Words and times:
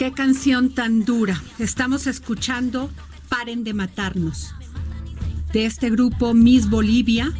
Qué 0.00 0.12
canción 0.12 0.70
tan 0.70 1.04
dura. 1.04 1.42
Estamos 1.58 2.06
escuchando 2.06 2.90
Paren 3.28 3.64
de 3.64 3.74
matarnos. 3.74 4.54
De 5.52 5.66
este 5.66 5.90
grupo 5.90 6.32
Miss 6.32 6.70
Bolivia. 6.70 7.30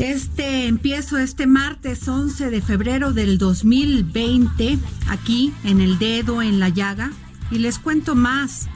Este 0.00 0.66
empiezo 0.66 1.18
este 1.18 1.46
martes 1.46 2.08
11 2.08 2.50
de 2.50 2.60
febrero 2.62 3.12
del 3.12 3.38
2020 3.38 4.76
aquí 5.08 5.54
en 5.62 5.80
el 5.80 6.00
dedo 6.00 6.42
en 6.42 6.58
la 6.58 6.68
llaga 6.68 7.12
y 7.52 7.58
les 7.58 7.78
cuento 7.78 8.16
más 8.16 8.66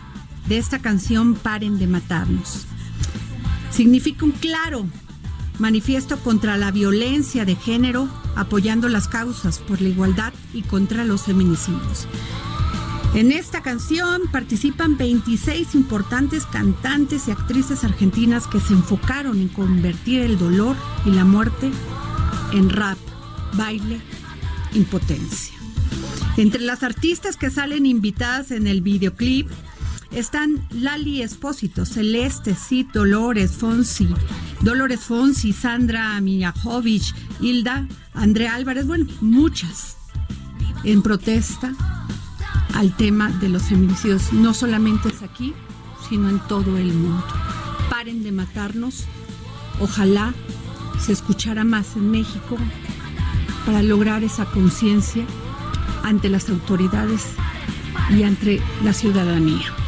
de 0.46 0.58
esta 0.58 0.78
canción 0.78 1.34
Paren 1.34 1.80
de 1.80 1.88
matarnos. 1.88 2.66
Significa 3.72 4.24
un 4.24 4.30
claro 4.30 4.86
manifiesto 5.58 6.18
contra 6.20 6.56
la 6.56 6.70
violencia 6.70 7.44
de 7.44 7.56
género, 7.56 8.08
apoyando 8.36 8.88
las 8.88 9.08
causas 9.08 9.58
por 9.58 9.80
la 9.80 9.88
igualdad 9.88 10.32
y 10.52 10.62
contra 10.62 11.04
los 11.04 11.22
feminicidios. 11.22 12.06
En 13.14 13.32
esta 13.32 13.60
canción 13.60 14.22
participan 14.30 14.96
26 14.96 15.74
importantes 15.74 16.46
cantantes 16.46 17.26
y 17.26 17.32
actrices 17.32 17.82
argentinas 17.82 18.46
que 18.46 18.60
se 18.60 18.72
enfocaron 18.72 19.40
en 19.40 19.48
convertir 19.48 20.20
el 20.20 20.38
dolor 20.38 20.76
y 21.04 21.10
la 21.10 21.24
muerte 21.24 21.72
en 22.52 22.70
rap, 22.70 22.98
baile, 23.54 24.00
impotencia. 24.74 25.54
Entre 26.36 26.60
las 26.60 26.84
artistas 26.84 27.36
que 27.36 27.50
salen 27.50 27.84
invitadas 27.84 28.52
en 28.52 28.68
el 28.68 28.80
videoclip 28.80 29.50
están 30.12 30.66
Lali 30.70 31.22
Espósito, 31.22 31.86
Celeste, 31.86 32.54
Cid, 32.54 32.86
Dolores 32.92 33.52
Fonsi, 33.52 34.08
Dolores 34.60 35.00
Fonsi, 35.00 35.52
Sandra 35.52 36.20
Mijajovic, 36.20 37.02
Hilda, 37.40 37.86
Andrea 38.14 38.54
Álvarez, 38.54 38.86
bueno, 38.86 39.06
muchas, 39.20 39.96
en 40.84 41.02
protesta 41.02 41.72
al 42.74 42.96
tema 42.96 43.30
de 43.30 43.48
los 43.48 43.62
feminicidios, 43.64 44.32
no 44.32 44.54
solamente 44.54 45.08
es 45.08 45.22
aquí, 45.22 45.54
sino 46.08 46.28
en 46.28 46.40
todo 46.40 46.76
el 46.76 46.92
mundo. 46.92 47.24
Paren 47.88 48.22
de 48.22 48.32
matarnos, 48.32 49.04
ojalá 49.80 50.34
se 50.98 51.12
escuchara 51.12 51.64
más 51.64 51.96
en 51.96 52.10
México 52.10 52.56
para 53.64 53.82
lograr 53.82 54.24
esa 54.24 54.44
conciencia 54.46 55.24
ante 56.02 56.28
las 56.28 56.48
autoridades 56.48 57.26
y 58.10 58.22
ante 58.22 58.60
la 58.82 58.92
ciudadanía. 58.92 59.79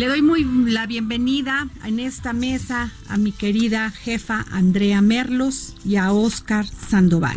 Le 0.00 0.06
doy 0.08 0.22
muy 0.22 0.44
la 0.72 0.86
bienvenida 0.86 1.68
en 1.84 2.00
esta 2.00 2.32
mesa 2.32 2.90
a 3.10 3.18
mi 3.18 3.32
querida 3.32 3.90
jefa 3.90 4.46
Andrea 4.50 5.02
Merlos 5.02 5.74
y 5.84 5.96
a 5.96 6.10
Oscar 6.12 6.66
Sandoval. 6.66 7.36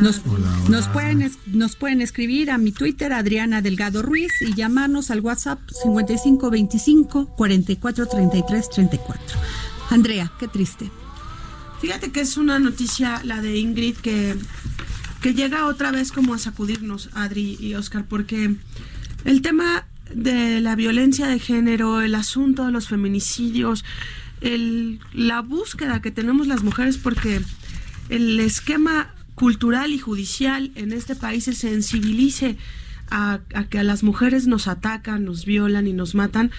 Nos, 0.00 0.20
nos 0.68 0.88
pueden, 0.88 1.22
es- 1.22 1.38
nos 1.46 1.76
pueden 1.76 2.00
escribir 2.00 2.50
a 2.50 2.58
mi 2.58 2.72
Twitter 2.72 3.12
Adriana 3.12 3.62
Delgado 3.62 4.02
Ruiz 4.02 4.32
y 4.40 4.54
llamarnos 4.54 5.12
al 5.12 5.20
WhatsApp 5.20 5.60
5525 5.84 7.28
44 7.36 8.06
33 8.08 8.70
34. 8.70 9.22
Andrea, 9.90 10.32
qué 10.40 10.48
triste. 10.48 10.90
Fíjate 11.80 12.10
que 12.10 12.22
es 12.22 12.36
una 12.36 12.58
noticia 12.58 13.20
la 13.22 13.40
de 13.40 13.56
Ingrid 13.56 13.94
que, 13.94 14.34
que 15.22 15.32
llega 15.32 15.66
otra 15.66 15.92
vez 15.92 16.10
como 16.10 16.34
a 16.34 16.38
sacudirnos, 16.38 17.08
Adri 17.12 17.56
y 17.60 17.74
Oscar, 17.74 18.04
porque 18.08 18.56
el 19.24 19.42
tema 19.42 19.86
de 20.14 20.60
la 20.60 20.74
violencia 20.76 21.26
de 21.26 21.38
género, 21.38 22.00
el 22.00 22.14
asunto 22.14 22.66
de 22.66 22.72
los 22.72 22.88
feminicidios, 22.88 23.84
el, 24.40 25.00
la 25.12 25.40
búsqueda 25.40 26.02
que 26.02 26.10
tenemos 26.10 26.46
las 26.46 26.62
mujeres, 26.62 26.98
porque 26.98 27.40
el 28.08 28.40
esquema 28.40 29.14
cultural 29.34 29.92
y 29.92 29.98
judicial 29.98 30.70
en 30.74 30.92
este 30.92 31.14
país 31.14 31.44
se 31.44 31.52
sensibilice 31.54 32.56
a, 33.10 33.40
a 33.54 33.64
que 33.64 33.78
a 33.78 33.84
las 33.84 34.02
mujeres 34.02 34.46
nos 34.46 34.68
atacan, 34.68 35.24
nos 35.24 35.44
violan 35.44 35.86
y 35.86 35.92
nos 35.92 36.14
matan, 36.14 36.50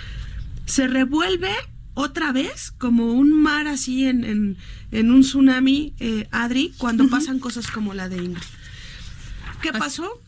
se 0.65 0.87
revuelve 0.87 1.51
otra 1.93 2.31
vez 2.31 2.71
como 2.77 3.13
un 3.13 3.31
mar 3.33 3.67
así 3.67 4.05
en, 4.05 4.23
en, 4.23 4.57
en 4.91 5.11
un 5.11 5.21
tsunami, 5.21 5.93
eh, 5.99 6.27
Adri, 6.31 6.73
cuando 6.77 7.09
pasan 7.09 7.39
cosas 7.39 7.67
como 7.67 7.93
la 7.93 8.09
de 8.09 8.17
Ingrid. 8.17 8.43
¿Qué 9.61 9.71
pasó? 9.73 10.21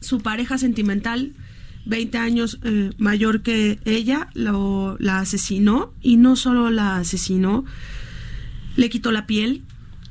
Su 0.00 0.20
pareja 0.20 0.58
sentimental, 0.58 1.32
20 1.86 2.18
años 2.18 2.58
eh, 2.62 2.90
mayor 2.98 3.42
que 3.42 3.78
ella, 3.84 4.28
lo, 4.34 4.96
la 4.98 5.18
asesinó 5.18 5.92
y 6.00 6.16
no 6.16 6.36
solo 6.36 6.70
la 6.70 6.96
asesinó, 6.96 7.64
le 8.76 8.90
quitó 8.90 9.12
la 9.12 9.26
piel, 9.26 9.62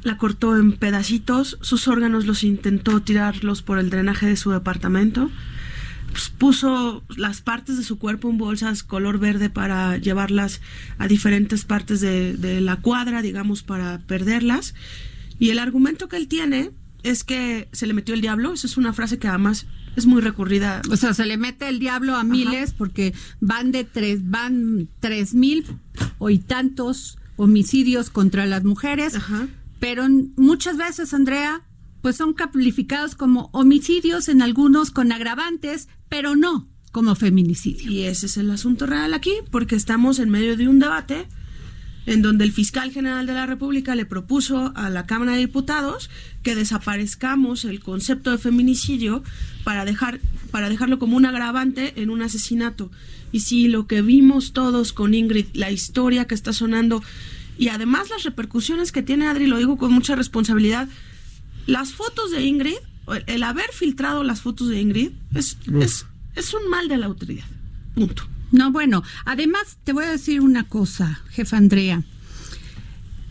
la 0.04 0.18
cortó 0.18 0.56
en 0.56 0.74
pedacitos, 0.74 1.58
sus 1.62 1.88
órganos 1.88 2.26
los 2.26 2.44
intentó 2.44 3.02
tirarlos 3.02 3.62
por 3.62 3.80
el 3.80 3.90
drenaje 3.90 4.26
de 4.26 4.38
su 4.38 4.52
departamento, 4.52 5.30
pues, 6.12 6.30
puso 6.30 7.04
las 7.16 7.42
partes 7.42 7.78
de 7.78 7.84
su 7.84 8.00
cuerpo 8.00 8.30
en 8.30 8.38
bolsas 8.38 8.84
color 8.84 9.20
verde 9.20 9.50
para 9.50 9.98
llevarlas 9.98 10.62
a 10.98 11.08
diferentes 11.08 11.66
partes 11.66 12.02
de, 12.02 12.36
de 12.36 12.62
la 12.62 12.78
cuadra, 12.78 13.22
digamos, 13.22 13.64
para 13.64 14.00
perderlas. 14.00 14.74
Y 15.38 15.52
el 15.52 15.60
argumento 15.60 16.08
que 16.08 16.18
él 16.18 16.28
tiene 16.28 16.72
es 17.04 17.24
que 17.24 17.70
se 17.72 17.88
le 17.88 17.94
metió 17.94 18.14
el 18.14 18.22
diablo, 18.22 18.54
esa 18.54 18.68
es 18.68 18.78
una 18.78 18.94
frase 18.94 19.20
que 19.20 19.28
además 19.28 19.68
es 20.00 20.06
muy 20.08 20.22
recurrida. 20.22 20.82
O 20.90 20.98
sea, 20.98 21.14
se 21.14 21.26
le 21.26 21.38
mete 21.38 21.70
el 21.70 21.78
diablo 21.80 22.16
a 22.16 22.24
miles 22.24 22.74
porque 22.74 23.14
van 23.40 23.72
de 23.72 23.84
tres, 23.84 24.28
van 24.30 24.90
tres 25.00 25.34
mil 25.36 25.66
o 26.18 26.30
y 26.30 26.40
tantos 26.40 27.18
homicidios 27.36 28.10
contra 28.10 28.46
las 28.46 28.64
mujeres, 28.64 29.16
Ajá. 29.16 29.48
pero 29.80 30.08
muchas 30.36 30.76
veces, 30.76 31.14
Andrea, 31.14 31.62
pues 32.02 32.18
son 32.18 32.34
calificados 32.34 33.16
como 33.16 33.50
homicidios 33.54 34.28
en 34.30 34.42
algunos 34.42 34.92
con 34.92 35.12
agravantes, 35.12 35.88
pero 36.10 36.36
no 36.36 36.68
como 36.92 37.16
feminicidio. 37.16 37.92
Y 37.92 38.04
ese 38.04 38.26
es 38.26 38.38
el 38.38 38.50
asunto 38.52 38.86
real 38.86 39.14
aquí, 39.14 39.34
porque 39.52 39.76
estamos 39.76 40.20
en 40.20 40.30
medio 40.30 40.58
de 40.58 40.68
un 40.68 40.80
debate 40.80 41.28
en 42.06 42.22
donde 42.22 42.44
el 42.46 42.52
fiscal 42.52 42.92
general 42.92 43.26
de 43.28 43.34
la 43.34 43.46
República 43.46 43.96
le 43.96 44.06
propuso 44.06 44.72
a 44.76 44.90
la 44.90 45.06
Cámara 45.06 45.34
de 45.34 45.40
Diputados 45.40 46.10
que 46.44 46.56
desaparezcamos 46.56 47.66
el 47.66 47.82
concepto 47.82 48.32
de 48.32 48.38
feminicidio 48.38 49.24
para 49.64 49.86
dejar 49.86 50.20
para 50.52 50.70
dejarlo 50.70 50.98
como 50.98 51.16
un 51.18 51.26
agravante 51.28 52.02
en 52.02 52.10
un 52.10 52.22
asesinato. 52.24 52.90
Y 53.32 53.42
si 53.42 53.68
lo 53.68 53.86
que 53.86 54.02
vimos 54.02 54.54
todos 54.54 54.94
con 54.94 55.14
Ingrid, 55.14 55.46
la 55.54 55.70
historia 55.70 56.26
que 56.26 56.34
está 56.34 56.54
sonando 56.54 57.04
y 57.60 57.68
además 57.68 58.10
las 58.10 58.24
repercusiones 58.24 58.92
que 58.92 59.04
tiene 59.04 59.28
Adri, 59.28 59.46
lo 59.46 59.58
digo 59.58 59.78
con 59.78 59.92
mucha 59.94 60.16
responsabilidad, 60.16 60.88
las 61.68 61.92
fotos 61.94 62.32
de 62.32 62.42
Ingrid, 62.44 62.78
el- 63.28 63.44
haber 63.44 63.70
filtrado 63.72 64.24
las 64.24 64.42
fotos 64.42 64.70
de 64.70 64.82
Ingrid 64.82 65.12
es, 65.36 65.58
es, 65.80 66.06
es 66.36 66.54
un 66.56 66.68
mal 66.70 66.88
de 66.88 66.98
la 66.98 67.06
autoridad. 67.06 67.46
Punto. 67.94 68.24
No, 68.52 68.72
bueno, 68.72 69.04
además 69.26 69.78
te 69.84 69.94
voy 69.94 70.06
a 70.06 70.12
decir 70.12 70.42
una 70.42 70.68
cosa, 70.68 71.22
jefa 71.32 71.58
Andrea. 71.58 72.04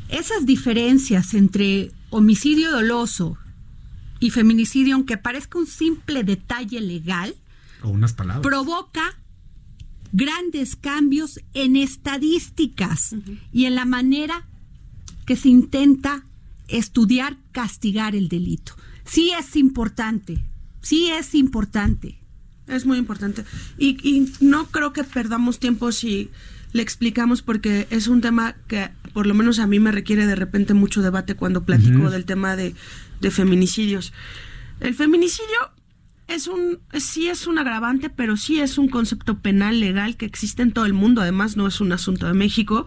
Esas 0.08 0.46
diferencias 0.46 1.34
entre 1.34 1.92
homicidio 2.10 2.70
doloso 2.70 3.36
y 4.20 4.30
feminicidio, 4.30 4.94
aunque 4.94 5.16
parezca 5.18 5.58
un 5.58 5.66
simple 5.66 6.24
detalle 6.24 6.80
legal, 6.80 7.34
O 7.82 7.88
unas 7.90 8.12
palabras. 8.12 8.42
provoca 8.42 9.18
grandes 10.12 10.76
cambios 10.76 11.40
en 11.52 11.76
estadísticas 11.76 13.14
y 13.52 13.66
en 13.66 13.74
la 13.74 13.84
manera 13.84 14.46
que 15.26 15.36
se 15.36 15.50
intenta 15.50 16.24
estudiar, 16.68 17.36
castigar 17.52 18.14
el 18.16 18.28
delito. 18.28 18.74
Sí 19.04 19.32
es 19.38 19.56
importante, 19.56 20.42
sí 20.80 21.10
es 21.10 21.34
importante. 21.34 22.17
Es 22.68 22.86
muy 22.86 22.98
importante. 22.98 23.44
Y, 23.78 23.96
y 24.08 24.32
no 24.40 24.66
creo 24.66 24.92
que 24.92 25.04
perdamos 25.04 25.58
tiempo 25.58 25.92
si 25.92 26.30
le 26.72 26.82
explicamos 26.82 27.42
porque 27.42 27.86
es 27.90 28.08
un 28.08 28.20
tema 28.20 28.54
que 28.66 28.90
por 29.12 29.26
lo 29.26 29.34
menos 29.34 29.58
a 29.58 29.66
mí 29.66 29.80
me 29.80 29.90
requiere 29.90 30.26
de 30.26 30.36
repente 30.36 30.74
mucho 30.74 31.02
debate 31.02 31.34
cuando 31.34 31.64
platico 31.64 32.10
del 32.10 32.24
tema 32.24 32.56
de, 32.56 32.74
de 33.20 33.30
feminicidios. 33.30 34.12
El 34.80 34.94
feminicidio 34.94 35.56
es 36.28 36.46
un, 36.46 36.78
sí 37.00 37.28
es 37.28 37.46
un 37.46 37.58
agravante, 37.58 38.10
pero 38.10 38.36
sí 38.36 38.60
es 38.60 38.78
un 38.78 38.88
concepto 38.88 39.38
penal 39.38 39.80
legal 39.80 40.16
que 40.16 40.26
existe 40.26 40.62
en 40.62 40.72
todo 40.72 40.84
el 40.84 40.92
mundo. 40.92 41.22
Además, 41.22 41.56
no 41.56 41.66
es 41.66 41.80
un 41.80 41.90
asunto 41.92 42.26
de 42.26 42.34
México. 42.34 42.86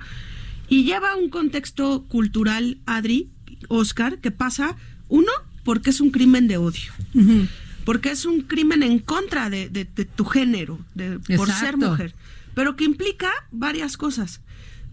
Y 0.70 0.84
lleva 0.84 1.16
un 1.16 1.30
contexto 1.30 2.04
cultural, 2.08 2.78
Adri, 2.86 3.30
Oscar, 3.68 4.20
que 4.20 4.32
pasa, 4.32 4.78
uno, 5.10 5.32
porque 5.64 5.90
es 5.90 6.00
un 6.00 6.12
crimen 6.12 6.48
de 6.48 6.58
odio. 6.58 6.94
Porque 7.86 8.12
es 8.12 8.26
un 8.26 8.42
crimen 8.42 8.84
en 8.84 9.00
contra 9.00 9.50
de, 9.50 9.70
de- 9.70 9.86
de 9.86 10.06
tu 10.06 10.26
género, 10.26 10.80
de, 10.96 11.20
por 11.38 11.48
ser 11.52 11.78
mujer. 11.92 12.16
Pero 12.54 12.76
que 12.76 12.84
implica 12.84 13.30
varias 13.52 13.98
cosas, 13.98 14.42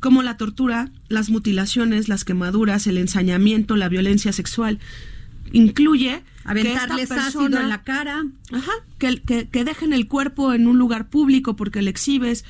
como 0.01 0.23
la 0.23 0.37
tortura, 0.37 0.91
las 1.09 1.29
mutilaciones, 1.29 2.09
las 2.09 2.25
quemaduras, 2.25 2.87
el 2.87 2.97
ensañamiento, 2.99 3.77
la 3.77 3.89
violencia 3.89 4.33
sexual. 4.33 4.79
Incluye 5.53 6.23
Aventarles 6.45 7.11
ácido 7.11 7.43
persona- 7.45 7.61
en 7.63 7.69
la 7.69 7.83
cara. 7.83 8.25
Ajá, 8.53 8.73
que, 8.99 9.21
que, 9.23 9.49
que 9.49 9.65
dejen 9.65 9.93
el 9.93 10.07
cuerpo 10.07 10.53
en 10.55 10.67
un 10.67 10.79
lugar 10.79 11.09
público 11.09 11.57
porque 11.57 11.83
le 11.83 11.91
exhibes. 11.91 12.45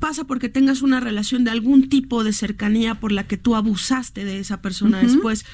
Pasa 0.00 0.24
porque 0.24 0.48
tengas 0.48 0.82
una 0.82 0.98
relación 0.98 1.44
de 1.44 1.50
algún 1.50 1.88
tipo 1.88 2.24
de 2.24 2.32
cercanía 2.32 2.96
por 2.96 3.12
la 3.12 3.24
que 3.26 3.36
tú 3.36 3.54
abusaste 3.54 4.24
de 4.24 4.40
esa 4.40 4.62
persona 4.62 4.98
después. 4.98 5.44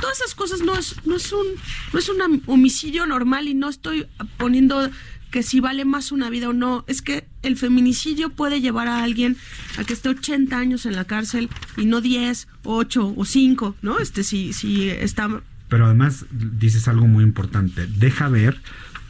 Todas 0.00 0.20
esas 0.20 0.34
cosas 0.34 0.60
no 0.60 0.76
es, 0.78 0.94
no 1.04 1.16
es 1.16 1.32
un, 1.32 1.46
no 1.92 1.98
es 1.98 2.08
un 2.08 2.42
homicidio 2.46 3.06
normal 3.06 3.48
y 3.48 3.54
no 3.54 3.68
estoy 3.68 4.06
poniendo 4.36 4.88
que 5.30 5.42
si 5.42 5.60
vale 5.60 5.84
más 5.84 6.12
una 6.12 6.30
vida 6.30 6.48
o 6.48 6.52
no. 6.52 6.84
Es 6.86 7.02
que 7.02 7.26
el 7.42 7.56
feminicidio 7.56 8.30
puede 8.30 8.60
llevar 8.60 8.88
a 8.88 9.02
alguien 9.02 9.36
a 9.76 9.84
que 9.84 9.92
esté 9.92 10.08
80 10.08 10.56
años 10.56 10.86
en 10.86 10.96
la 10.96 11.04
cárcel 11.04 11.48
y 11.76 11.86
no 11.86 12.00
10, 12.00 12.48
8 12.64 13.14
o 13.16 13.24
5, 13.24 13.76
¿no? 13.82 13.98
Este, 13.98 14.24
si, 14.24 14.52
si 14.52 14.88
está 14.88 15.42
Pero 15.68 15.86
además 15.86 16.26
dices 16.30 16.88
algo 16.88 17.06
muy 17.06 17.24
importante. 17.24 17.86
Deja 17.86 18.28
ver 18.28 18.60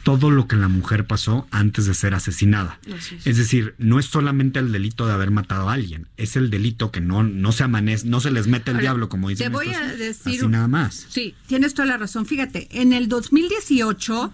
todo 0.03 0.31
lo 0.31 0.47
que 0.47 0.55
la 0.55 0.67
mujer 0.67 1.05
pasó 1.05 1.47
antes 1.51 1.85
de 1.85 1.93
ser 1.93 2.13
asesinada. 2.13 2.79
Es. 2.85 3.27
Es 3.27 3.37
decir, 3.37 3.75
no 3.77 3.99
es 3.99 4.05
solamente 4.05 4.59
el 4.59 4.71
delito 4.71 5.05
de 5.05 5.13
haber 5.13 5.31
matado 5.31 5.69
a 5.69 5.73
alguien, 5.73 6.07
es 6.17 6.35
el 6.35 6.49
delito 6.49 6.91
que 6.91 7.01
no, 7.01 7.23
no 7.23 7.51
se 7.51 7.63
amanece, 7.63 8.07
no 8.07 8.21
se 8.21 8.31
les 8.31 8.47
mete 8.47 8.71
el 8.71 8.77
Ahora, 8.77 8.81
diablo, 8.81 9.09
como 9.09 9.29
dicen 9.29 9.51
te 9.51 9.57
voy 9.57 9.67
estos, 9.67 9.81
a 9.81 9.95
decir 9.95 10.39
así 10.39 10.47
nada 10.47 10.67
más. 10.67 11.05
Sí, 11.09 11.35
tienes 11.47 11.73
toda 11.73 11.87
la 11.87 11.97
razón. 11.97 12.25
Fíjate, 12.25 12.67
en 12.71 12.93
el 12.93 13.07
2018 13.07 14.33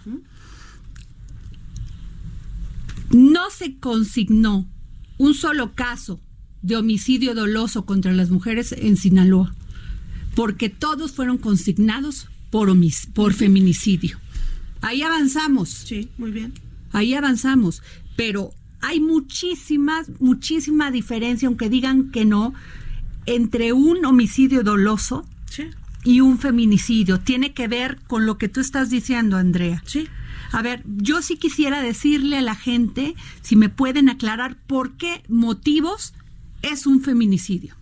no 3.12 3.50
se 3.50 3.78
consignó 3.78 4.68
un 5.18 5.34
solo 5.34 5.74
caso 5.74 6.20
de 6.62 6.76
homicidio 6.76 7.36
doloso 7.36 7.86
contra 7.86 8.12
las 8.12 8.30
mujeres 8.30 8.72
en 8.72 8.98
Sinaloa, 8.98 9.54
porque 10.36 10.70
todos 10.70 11.12
fueron 11.12 11.38
consignados 11.38 12.28
por, 12.50 12.74
por 13.14 13.34
feminicidio. 13.34 14.20
Ahí 14.86 15.02
avanzamos. 15.02 15.70
Sí, 15.70 16.10
muy 16.18 16.32
bien. 16.32 16.54
Ahí 16.92 17.14
avanzamos, 17.16 17.82
pero 18.16 18.52
hay 18.82 19.00
muchísimas, 19.00 20.10
muchísima 20.20 20.92
diferencia, 20.92 21.48
aunque 21.48 21.70
digan 21.70 22.12
que 22.12 22.24
no, 22.24 22.54
entre 23.26 23.74
un 23.74 24.06
homicidio 24.06 24.62
doloso 24.64 25.26
Sí, 25.50 25.64
y 26.04 26.22
un 26.22 26.38
feminicidio. 26.38 27.20
Tiene 27.20 27.54
que 27.54 27.68
ver 27.68 28.00
con 28.08 28.28
lo 28.28 28.38
que 28.38 28.48
tú 28.48 28.62
estás 28.62 28.90
diciendo, 28.90 29.38
Andrea. 29.38 29.82
sí. 29.86 30.08
A 30.52 30.62
ver, 30.62 30.84
yo 30.86 31.22
sí 31.22 31.36
quisiera 31.36 31.82
decirle 31.82 32.38
a 32.38 32.42
la 32.42 32.56
gente 32.56 33.16
si 33.42 33.56
me 33.58 33.68
pueden 33.68 34.08
aclarar 34.08 34.56
por 34.68 34.94
qué 34.94 35.24
motivos 35.28 36.14
es 36.62 36.86
un 36.86 37.02
feminicidio. 37.02 37.76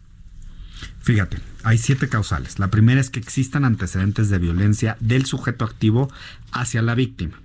Fíjate, 1.01 1.37
hay 1.63 1.77
siete 1.77 2.09
causales. 2.09 2.59
La 2.59 2.69
primera 2.69 3.01
es 3.01 3.09
que 3.09 3.19
existan 3.19 3.65
antecedentes 3.65 4.29
de 4.29 4.39
violencia 4.39 4.97
del 4.99 5.25
sujeto 5.25 5.65
activo 5.65 6.11
hacia 6.51 6.81
la 6.81 6.95
víctima. 6.95 7.39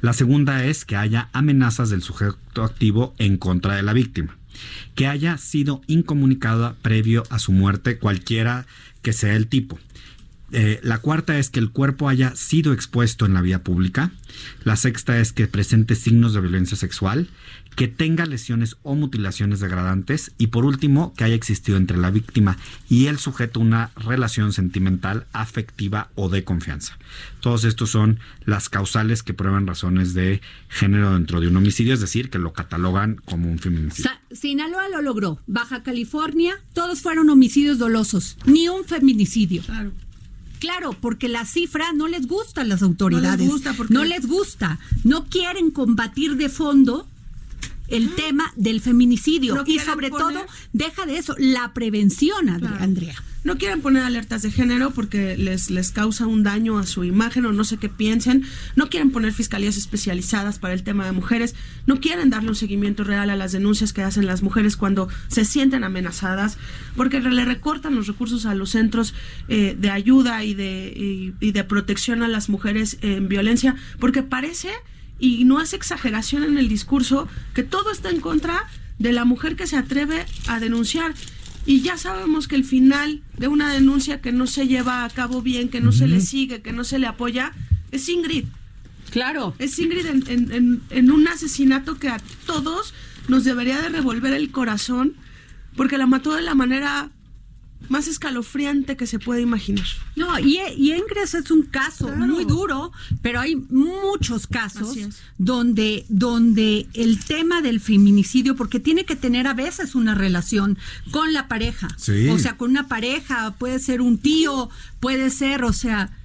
La 0.00 0.12
segunda 0.12 0.64
es 0.64 0.84
que 0.84 0.96
haya 0.96 1.28
amenazas 1.32 1.90
del 1.90 2.02
sujeto 2.02 2.64
activo 2.64 3.14
en 3.18 3.36
contra 3.36 3.76
de 3.76 3.82
la 3.82 3.92
víctima. 3.92 4.36
Que 4.94 5.06
haya 5.06 5.38
sido 5.38 5.82
incomunicada 5.86 6.74
previo 6.82 7.22
a 7.30 7.38
su 7.38 7.52
muerte, 7.52 7.98
cualquiera 7.98 8.66
que 9.02 9.12
sea 9.12 9.34
el 9.34 9.46
tipo. 9.46 9.78
Eh, 10.52 10.80
la 10.82 10.98
cuarta 10.98 11.38
es 11.38 11.50
que 11.50 11.60
el 11.60 11.70
cuerpo 11.70 12.08
haya 12.08 12.34
sido 12.34 12.72
expuesto 12.72 13.26
en 13.26 13.34
la 13.34 13.42
vía 13.42 13.62
pública. 13.62 14.10
La 14.64 14.76
sexta 14.76 15.18
es 15.18 15.32
que 15.32 15.46
presente 15.46 15.94
signos 15.94 16.34
de 16.34 16.40
violencia 16.40 16.76
sexual, 16.76 17.28
que 17.76 17.86
tenga 17.88 18.26
lesiones 18.26 18.76
o 18.82 18.94
mutilaciones 18.96 19.60
degradantes 19.60 20.32
y 20.38 20.48
por 20.48 20.64
último 20.64 21.14
que 21.16 21.22
haya 21.24 21.34
existido 21.36 21.78
entre 21.78 21.96
la 21.96 22.10
víctima 22.10 22.56
y 22.88 23.06
el 23.06 23.18
sujeto 23.18 23.60
una 23.60 23.90
relación 23.96 24.52
sentimental, 24.52 25.26
afectiva 25.32 26.10
o 26.16 26.28
de 26.28 26.42
confianza. 26.42 26.98
Todos 27.40 27.64
estos 27.64 27.90
son 27.90 28.18
las 28.44 28.68
causales 28.68 29.22
que 29.22 29.34
prueban 29.34 29.66
razones 29.68 30.14
de 30.14 30.40
género 30.68 31.14
dentro 31.14 31.40
de 31.40 31.46
un 31.48 31.56
homicidio, 31.56 31.94
es 31.94 32.00
decir, 32.00 32.28
que 32.28 32.38
lo 32.38 32.52
catalogan 32.52 33.16
como 33.24 33.48
un 33.50 33.58
feminicidio. 33.60 34.10
Sa- 34.10 34.20
Sinaloa 34.34 34.88
lo 34.88 35.00
logró. 35.00 35.38
Baja 35.46 35.82
California, 35.84 36.54
todos 36.74 37.00
fueron 37.00 37.30
homicidios 37.30 37.78
dolosos, 37.78 38.36
ni 38.46 38.68
un 38.68 38.84
feminicidio. 38.84 39.62
Claro. 39.62 39.92
Claro, 40.60 40.92
porque 41.00 41.28
la 41.28 41.44
cifra 41.46 41.92
no 41.92 42.06
les 42.06 42.26
gusta 42.28 42.60
a 42.60 42.64
las 42.64 42.82
autoridades. 42.82 43.38
No 43.38 43.44
les 43.44 43.52
gusta 43.52 43.72
porque- 43.76 43.94
No 43.94 44.04
les 44.04 44.26
gusta. 44.26 44.78
No 45.02 45.24
quieren 45.26 45.70
combatir 45.72 46.36
de 46.36 46.48
fondo 46.48 47.08
el 47.90 48.14
tema 48.14 48.52
del 48.56 48.80
feminicidio. 48.80 49.54
No 49.54 49.64
y 49.66 49.78
sobre 49.78 50.10
poner- 50.10 50.34
todo, 50.34 50.46
deja 50.72 51.06
de 51.06 51.18
eso, 51.18 51.34
la 51.38 51.72
prevención, 51.74 52.46
Claro. 52.58 52.76
Andrea. 52.80 53.14
No 53.42 53.56
quieren 53.56 53.80
poner 53.80 54.02
alertas 54.02 54.42
de 54.42 54.50
género 54.50 54.90
porque 54.90 55.34
les, 55.38 55.70
les 55.70 55.92
causa 55.92 56.26
un 56.26 56.42
daño 56.42 56.78
a 56.78 56.84
su 56.84 57.04
imagen 57.04 57.46
o 57.46 57.52
no 57.52 57.64
sé 57.64 57.78
qué 57.78 57.88
piensen. 57.88 58.44
No 58.76 58.90
quieren 58.90 59.10
poner 59.12 59.32
fiscalías 59.32 59.78
especializadas 59.78 60.58
para 60.58 60.74
el 60.74 60.82
tema 60.82 61.06
de 61.06 61.12
mujeres. 61.12 61.54
No 61.86 62.00
quieren 62.00 62.28
darle 62.28 62.50
un 62.50 62.54
seguimiento 62.54 63.02
real 63.02 63.30
a 63.30 63.36
las 63.36 63.52
denuncias 63.52 63.94
que 63.94 64.02
hacen 64.02 64.26
las 64.26 64.42
mujeres 64.42 64.76
cuando 64.76 65.08
se 65.28 65.46
sienten 65.46 65.84
amenazadas. 65.84 66.58
Porque 66.96 67.18
le 67.20 67.44
recortan 67.46 67.94
los 67.94 68.08
recursos 68.08 68.44
a 68.44 68.54
los 68.54 68.72
centros 68.72 69.14
eh, 69.48 69.74
de 69.78 69.88
ayuda 69.90 70.44
y 70.44 70.52
de, 70.52 70.92
y, 70.94 71.32
y 71.40 71.52
de 71.52 71.64
protección 71.64 72.22
a 72.22 72.28
las 72.28 72.50
mujeres 72.50 72.98
en 73.00 73.28
violencia. 73.28 73.74
Porque 73.98 74.22
parece, 74.22 74.68
y 75.20 75.44
no 75.44 75.60
es 75.60 75.72
exageración 75.74 76.42
en 76.44 76.58
el 76.58 76.68
discurso, 76.68 77.28
que 77.54 77.62
todo 77.62 77.90
está 77.92 78.10
en 78.10 78.20
contra 78.20 78.66
de 78.98 79.12
la 79.12 79.24
mujer 79.24 79.54
que 79.56 79.66
se 79.66 79.76
atreve 79.76 80.26
a 80.48 80.58
denunciar. 80.60 81.14
Y 81.66 81.82
ya 81.82 81.96
sabemos 81.98 82.48
que 82.48 82.56
el 82.56 82.64
final 82.64 83.22
de 83.36 83.48
una 83.48 83.72
denuncia 83.72 84.20
que 84.22 84.32
no 84.32 84.46
se 84.46 84.66
lleva 84.66 85.04
a 85.04 85.10
cabo 85.10 85.42
bien, 85.42 85.68
que 85.68 85.80
no 85.82 85.92
se 85.92 86.08
le 86.08 86.20
sigue, 86.22 86.62
que 86.62 86.72
no 86.72 86.84
se 86.84 86.98
le 86.98 87.06
apoya, 87.06 87.52
es 87.92 88.08
Ingrid. 88.08 88.46
Claro. 89.10 89.54
Es 89.58 89.78
Ingrid 89.78 90.06
en, 90.06 90.24
en- 90.28 90.52
en- 90.52 90.80
en 90.90 91.10
un 91.10 91.28
asesinato 91.28 91.98
que 91.98 92.08
a 92.08 92.20
todos 92.46 92.94
nos 93.28 93.44
debería 93.44 93.80
de 93.82 93.88
revolver 93.90 94.32
el 94.32 94.50
corazón 94.50 95.14
porque 95.76 95.98
la 95.98 96.06
mató 96.06 96.34
de 96.34 96.42
la 96.42 96.54
manera 96.54 97.10
más 97.88 98.06
escalofriante 98.06 98.96
que 98.96 99.06
se 99.06 99.18
puede 99.18 99.40
imaginar. 99.42 99.86
No, 100.14 100.38
y, 100.38 100.60
y 100.76 100.92
Ingres 100.92 101.34
es 101.34 101.50
un 101.50 101.62
caso 101.62 102.06
Claro. 102.06 102.26
muy 102.26 102.44
duro, 102.44 102.92
pero 103.22 103.40
hay 103.40 103.56
muchos 103.56 104.46
casos 104.46 104.96
donde, 105.38 106.04
donde 106.08 106.86
el 106.94 107.18
tema 107.24 107.62
del 107.62 107.80
feminicidio, 107.80 108.54
porque 108.54 108.78
tiene 108.78 109.04
que 109.04 109.16
tener 109.16 109.46
a 109.46 109.54
veces 109.54 109.94
una 109.94 110.14
relación 110.14 110.78
con 111.10 111.32
la 111.32 111.48
pareja. 111.48 111.88
Sí. 111.96 112.28
O 112.28 112.38
sea, 112.38 112.56
con 112.56 112.70
una 112.70 112.86
pareja, 112.86 113.54
puede 113.58 113.78
ser 113.80 114.00
un 114.00 114.18
tío, 114.18 114.68
puede 115.00 115.30
ser, 115.30 115.64
o 115.64 115.72
sea, 115.72 116.16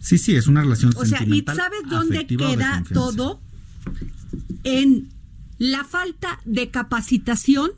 Sí, 0.00 0.16
sí, 0.16 0.36
es 0.36 0.46
una 0.46 0.60
relación 0.60 0.92
o 0.96 1.04
sea, 1.04 1.24
¿y 1.24 1.42
sabes 1.44 1.80
dónde 1.90 2.24
queda 2.26 2.84
todo? 2.92 3.40
En 4.62 5.08
la 5.58 5.82
falta 5.84 6.38
de 6.44 6.70
capacitación 6.70 7.70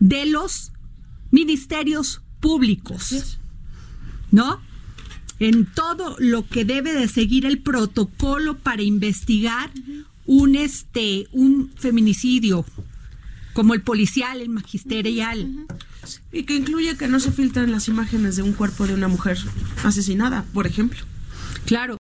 de 0.00 0.26
los 0.26 0.72
ministerios 1.34 2.22
públicos. 2.40 3.38
¿no? 4.30 4.60
En 5.40 5.66
todo 5.66 6.16
lo 6.18 6.46
que 6.46 6.64
debe 6.64 6.92
de 6.92 7.08
seguir 7.08 7.44
el 7.44 7.60
protocolo 7.60 8.56
para 8.58 8.82
investigar 8.82 9.70
un 10.26 10.54
este 10.54 11.26
un 11.32 11.72
feminicidio 11.76 12.64
como 13.52 13.74
el 13.74 13.82
policial, 13.82 14.40
el 14.40 14.48
magisterial. 14.48 15.66
Y 16.32 16.44
que 16.44 16.54
incluye 16.54 16.96
que 16.96 17.08
no 17.08 17.18
se 17.18 17.32
filtren 17.32 17.72
las 17.72 17.88
imágenes 17.88 18.36
de 18.36 18.42
un 18.42 18.52
cuerpo 18.52 18.86
de 18.86 18.94
una 18.94 19.08
mujer 19.08 19.38
asesinada, 19.84 20.44
por 20.52 20.66
ejemplo. 20.66 21.00
Claro. 21.66 21.96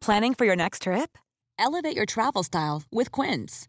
Planning 0.00 0.34
for 0.34 0.46
your 0.46 0.56
next 0.56 0.82
trip? 0.82 1.16
Elevate 1.58 1.96
your 1.96 2.06
travel 2.06 2.42
style 2.42 2.82
with 2.90 3.10
Quince. 3.10 3.68